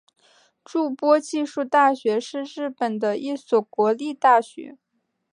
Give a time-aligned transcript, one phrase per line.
[0.65, 4.79] 筑波技术大学是日本的一所国立大学。